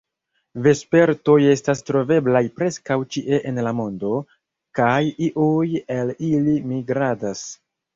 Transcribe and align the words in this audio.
Vespertoj 0.67 1.35
estas 1.49 1.85
troveblaj 1.91 2.43
preskaŭ 2.57 2.99
ĉie 3.13 3.41
en 3.53 3.63
la 3.71 3.77
mondo, 3.83 4.25
kaj 4.83 5.01
iuj 5.31 5.65
el 6.01 6.15
ili 6.35 6.61
migradas. 6.77 7.51